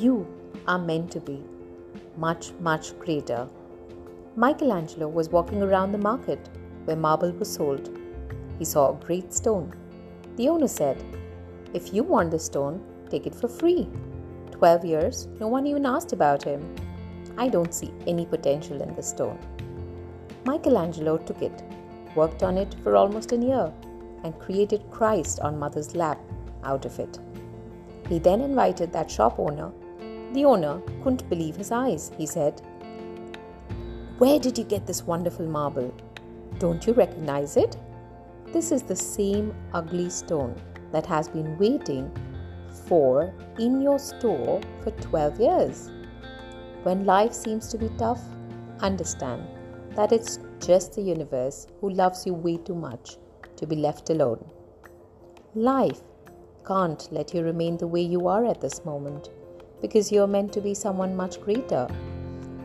You 0.00 0.26
are 0.66 0.78
meant 0.78 1.12
to 1.12 1.20
be 1.20 1.42
much, 2.16 2.52
much 2.58 2.98
greater. 2.98 3.46
Michelangelo 4.34 5.08
was 5.08 5.28
walking 5.28 5.62
around 5.62 5.92
the 5.92 5.98
market 5.98 6.48
where 6.86 6.96
marble 6.96 7.32
was 7.32 7.52
sold. 7.52 7.98
He 8.58 8.64
saw 8.64 8.92
a 8.92 9.04
great 9.04 9.34
stone. 9.34 9.74
The 10.36 10.48
owner 10.48 10.68
said, 10.68 11.04
If 11.74 11.92
you 11.92 12.02
want 12.02 12.30
the 12.30 12.38
stone, 12.38 12.82
take 13.10 13.26
it 13.26 13.34
for 13.34 13.46
free. 13.46 13.90
Twelve 14.52 14.86
years, 14.86 15.28
no 15.38 15.48
one 15.48 15.66
even 15.66 15.84
asked 15.84 16.14
about 16.14 16.44
him. 16.44 16.74
I 17.36 17.50
don't 17.50 17.74
see 17.74 17.92
any 18.06 18.24
potential 18.24 18.80
in 18.80 18.94
the 18.94 19.02
stone. 19.02 19.38
Michelangelo 20.46 21.18
took 21.18 21.42
it, 21.42 21.62
worked 22.14 22.42
on 22.42 22.56
it 22.56 22.74
for 22.82 22.96
almost 22.96 23.32
a 23.32 23.36
year, 23.36 23.70
and 24.24 24.38
created 24.38 24.90
Christ 24.90 25.40
on 25.40 25.58
Mother's 25.58 25.94
lap 25.94 26.18
out 26.64 26.86
of 26.86 26.98
it. 26.98 27.18
He 28.08 28.18
then 28.18 28.40
invited 28.40 28.94
that 28.94 29.10
shop 29.10 29.38
owner. 29.38 29.70
The 30.32 30.44
owner 30.44 30.80
couldn't 31.02 31.28
believe 31.28 31.56
his 31.56 31.72
eyes. 31.72 32.12
He 32.16 32.24
said, 32.24 32.62
Where 34.18 34.38
did 34.38 34.56
you 34.56 34.64
get 34.64 34.86
this 34.86 35.02
wonderful 35.02 35.46
marble? 35.46 35.92
Don't 36.58 36.86
you 36.86 36.92
recognize 36.92 37.56
it? 37.56 37.76
This 38.52 38.70
is 38.70 38.82
the 38.82 38.94
same 38.94 39.52
ugly 39.74 40.08
stone 40.08 40.54
that 40.92 41.06
has 41.06 41.28
been 41.28 41.58
waiting 41.58 42.10
for 42.86 43.34
in 43.58 43.80
your 43.80 43.98
store 43.98 44.60
for 44.82 44.92
12 44.92 45.40
years. 45.40 45.90
When 46.84 47.04
life 47.04 47.32
seems 47.32 47.66
to 47.68 47.78
be 47.78 47.88
tough, 47.98 48.22
understand 48.80 49.42
that 49.96 50.12
it's 50.12 50.38
just 50.60 50.94
the 50.94 51.02
universe 51.02 51.66
who 51.80 51.90
loves 51.90 52.24
you 52.24 52.34
way 52.34 52.56
too 52.56 52.74
much 52.74 53.16
to 53.56 53.66
be 53.66 53.76
left 53.76 54.10
alone. 54.10 54.44
Life 55.56 56.02
can't 56.64 57.08
let 57.10 57.34
you 57.34 57.42
remain 57.42 57.76
the 57.76 57.86
way 57.88 58.00
you 58.00 58.28
are 58.28 58.44
at 58.44 58.60
this 58.60 58.84
moment 58.84 59.30
because 59.80 60.12
you're 60.12 60.26
meant 60.26 60.52
to 60.52 60.60
be 60.60 60.74
someone 60.74 61.16
much 61.16 61.40
greater. 61.40 61.86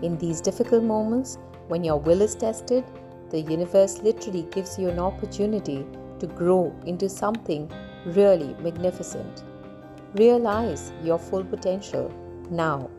In 0.02 0.17
these 0.17 0.41
difficult 0.41 0.83
moments, 0.83 1.38
when 1.67 1.83
your 1.83 1.99
will 1.99 2.21
is 2.21 2.35
tested, 2.35 2.83
the 3.30 3.41
universe 3.41 3.99
literally 4.02 4.44
gives 4.52 4.77
you 4.77 4.89
an 4.89 4.99
opportunity 4.99 5.86
to 6.19 6.27
grow 6.27 6.75
into 6.86 7.09
something 7.09 7.71
really 8.05 8.53
magnificent. 8.61 9.43
Realize 10.13 10.93
your 11.03 11.17
full 11.17 11.43
potential 11.43 12.11
now. 12.49 12.89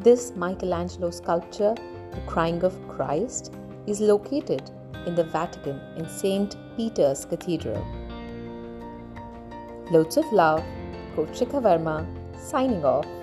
This 0.00 0.32
Michelangelo 0.34 1.10
sculpture, 1.10 1.74
The 2.10 2.20
Crying 2.26 2.64
of 2.64 2.76
Christ, 2.88 3.54
is 3.86 4.00
located 4.00 4.70
in 5.06 5.14
the 5.14 5.24
Vatican 5.24 5.80
in 5.96 6.08
St. 6.08 6.56
Peter's 6.76 7.24
Cathedral. 7.24 7.84
Loads 9.90 10.16
of 10.16 10.30
love, 10.32 10.62
Coach 11.14 11.40
Verma, 11.40 12.06
signing 12.42 12.84
off. 12.84 13.21